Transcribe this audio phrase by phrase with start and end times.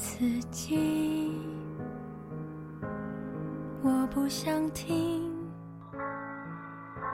[0.00, 1.30] 自己，
[3.82, 5.30] 我不想听。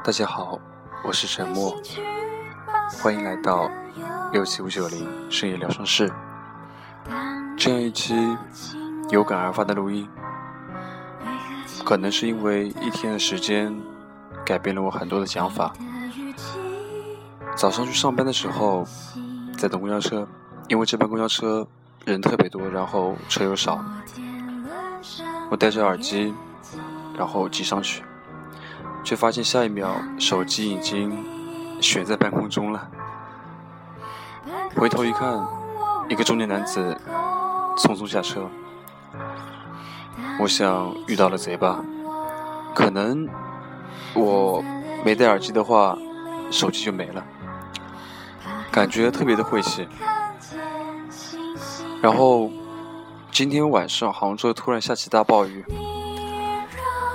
[0.04, 0.56] 大家好，
[1.04, 1.74] 我是沉默，
[3.02, 3.68] 欢迎来到
[4.30, 6.08] 六七五九零深夜疗伤室。
[7.56, 8.14] 这样一期
[9.10, 10.08] 有感而发的录音，
[11.84, 13.76] 可能是因为一天的时间
[14.44, 15.72] 改变了我很多的想法。
[17.56, 18.84] 早上去上班的时候，
[19.58, 20.28] 在等公交车，
[20.68, 21.66] 因为这班公交车
[22.06, 23.84] 人特别多，然后车又少，
[25.50, 26.32] 我戴着耳机，
[27.18, 28.04] 然后挤上去，
[29.02, 31.12] 却发现下一秒手机已经
[31.80, 32.88] 悬在半空中了。
[34.76, 35.44] 回头一看，
[36.08, 36.96] 一个中年男子
[37.76, 38.48] 匆匆下车，
[40.38, 41.84] 我想遇到了贼吧？
[42.72, 43.28] 可能
[44.14, 44.62] 我
[45.04, 45.98] 没戴耳机的话，
[46.52, 47.24] 手机就没了。
[48.70, 49.88] 感觉特别的晦气，
[52.02, 52.50] 然后
[53.32, 55.64] 今天晚上杭州突然下起大暴雨，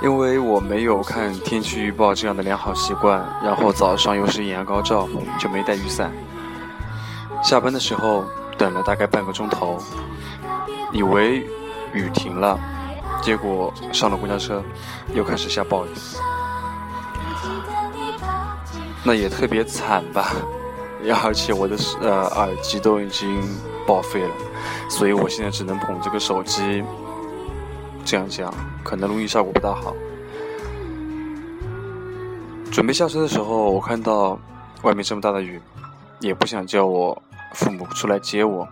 [0.01, 5.07] 因为我没有看天气预报这样的良好习惯，然后早上又是艳阳高照，
[5.39, 6.11] 就没带雨伞。
[7.43, 8.25] 下班的时候
[8.57, 9.77] 等了大概半个钟头，
[10.91, 11.47] 以为
[11.93, 12.59] 雨停了，
[13.21, 14.63] 结果上了公交车
[15.13, 15.89] 又开始下暴雨，
[19.03, 20.33] 那也特别惨吧。
[21.23, 23.41] 而且我的呃耳机都已经
[23.88, 24.35] 报废了，
[24.89, 26.83] 所以我现在只能捧这个手机。
[28.03, 29.93] 这样讲，可能录音效果不大好。
[32.71, 34.39] 准备下车的时候，我看到
[34.81, 35.61] 外面这么大的雨，
[36.19, 37.21] 也不想叫我
[37.53, 38.67] 父母出来接我，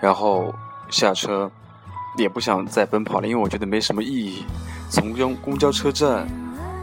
[0.00, 0.54] 然后
[0.90, 1.50] 下车，
[2.18, 4.44] 也不想再奔跑了，因为我觉得没什么意义。
[4.90, 6.28] 从公公交车站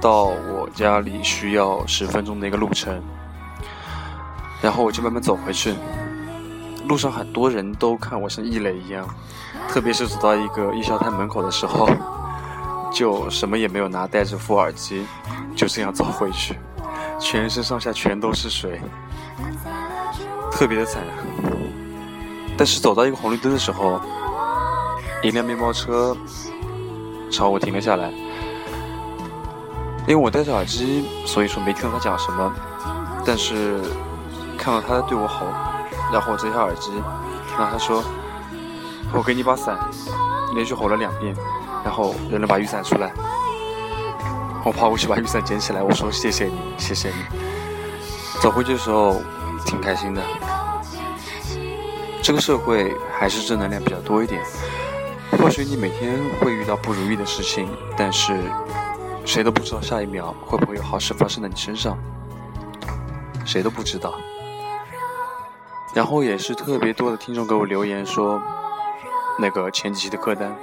[0.02, 3.02] 到我家里需要十分钟的一个路程。
[4.62, 5.74] 然后我就慢慢走回去，
[6.88, 9.08] 路上很多人都看我像异类一样，
[9.68, 11.90] 特别是走到一个夜宵摊门口的时候，
[12.94, 15.03] 就什么也没有拿，戴着副耳机，
[15.56, 16.56] 就这样走回去，
[17.19, 18.80] 全身上下全都是水，
[20.52, 21.02] 特别的惨。
[22.56, 24.00] 但是走到一个红绿灯的时候，
[25.24, 26.16] 一辆面包车
[27.31, 28.12] 朝我停了下来，
[30.06, 32.53] 因为我戴着耳机，所以说没听到他讲什么，
[33.25, 33.81] 但是。
[34.62, 35.48] 看到他在对我吼，
[36.14, 38.04] 然后我摘下耳机，听到他说
[39.12, 39.76] ：“我给你把伞。”
[40.54, 41.36] 连续吼了两遍，
[41.84, 43.12] 然后扔了把雨伞出来。
[44.64, 47.16] 我跑过去把雨伞捡起来，我说：“谢谢你，谢谢你。”
[48.40, 49.20] 走回去的时候
[49.66, 50.22] 挺开心的。
[52.22, 54.44] 这个社会还是正能量比较多一点。
[55.40, 57.68] 或许你每天会遇到不如意的事情，
[57.98, 58.38] 但是
[59.26, 61.98] 谁都不知道下一秒会不会有好事发生在你身上，
[63.44, 64.14] 谁都不知道。
[65.94, 68.41] 然后也是特别多的听众给我留言说，
[69.38, 70.56] 那个前几期的歌单，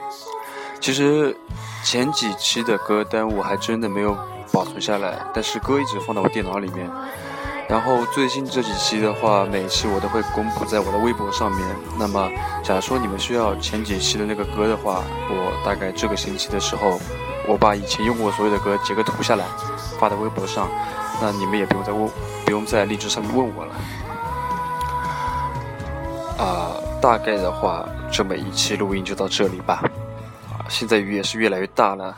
[0.80, 1.36] 其实
[1.84, 4.16] 前几期的歌单我还真的没有
[4.52, 6.90] 保存下来，但是歌一直放在我电脑里面。
[7.68, 11.60] 然后最近这几期的话，每一期我都会公布在我的微博上面。
[11.98, 12.30] 那么，
[12.62, 16.98] 假如说你们需要前几期的那个歌的话，我大概这个星期的时候，
[17.46, 19.44] 我把以前用过所有的歌截个图下来，
[20.00, 20.66] 发在微博上，
[21.20, 22.08] 那你们也不用再问，
[22.46, 23.74] 不用在荔枝上面问我了。
[26.38, 29.82] 啊，大概的话，这么一期录音就到这里吧。
[30.50, 32.16] 啊，现在雨也是越来越大了。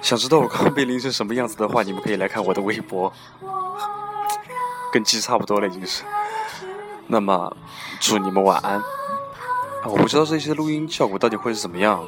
[0.00, 3.12] 想知道我刚被淋成什么样子的话，你们可以来看我的微博，
[4.92, 6.02] 跟鸡差不多了已经是。
[7.06, 7.54] 那么，
[8.00, 8.82] 祝你们晚安。
[9.84, 12.02] 我不知道这些录音效果到底会是怎么样。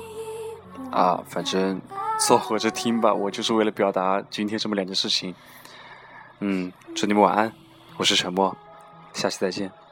[0.91, 1.81] 啊，反正
[2.19, 3.13] 凑合着听吧。
[3.13, 5.35] 我就是为了表达今天这么两件事情。
[6.41, 7.53] 嗯，祝你们晚安。
[7.97, 8.57] 我是沉默，
[9.13, 9.84] 下期再见。